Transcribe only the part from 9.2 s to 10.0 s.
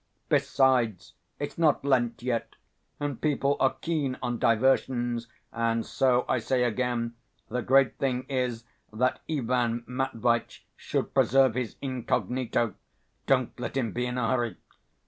Ivan